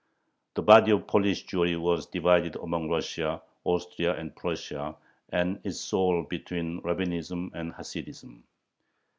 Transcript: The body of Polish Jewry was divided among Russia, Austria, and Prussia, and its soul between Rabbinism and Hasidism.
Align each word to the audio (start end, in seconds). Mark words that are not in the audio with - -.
The 0.55 0.63
body 0.63 0.91
of 0.93 1.05
Polish 1.05 1.45
Jewry 1.45 1.79
was 1.79 2.07
divided 2.07 2.55
among 2.55 2.89
Russia, 2.89 3.39
Austria, 3.63 4.15
and 4.17 4.35
Prussia, 4.35 4.95
and 5.29 5.61
its 5.63 5.79
soul 5.79 6.23
between 6.27 6.81
Rabbinism 6.81 7.51
and 7.53 7.71
Hasidism. 7.71 8.43